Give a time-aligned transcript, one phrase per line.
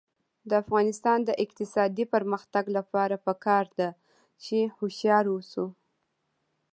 [0.49, 3.89] د افغانستان د اقتصادي پرمختګ لپاره پکار ده
[4.43, 5.65] چې هوښیار اوسو.